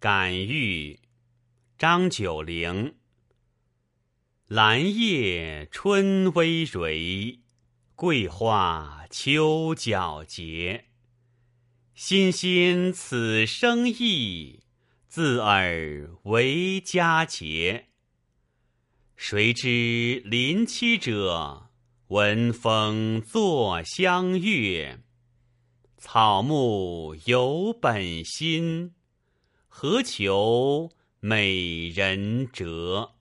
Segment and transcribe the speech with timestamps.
[0.00, 0.98] 感遇，
[1.76, 2.94] 张九龄。
[4.46, 7.40] 兰叶春葳蕤，
[7.94, 10.86] 桂花秋皎洁。
[11.94, 14.62] 欣欣此生意，
[15.06, 17.88] 自尔为佳节。
[19.16, 21.68] 谁知林栖者，
[22.08, 25.02] 闻风作相悦。
[25.98, 28.94] 草木有本心，
[29.72, 33.14] 何求美人折？